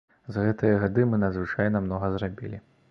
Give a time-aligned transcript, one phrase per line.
[0.35, 2.67] За гэтыя гады мы надзвычайна многа зрабілі.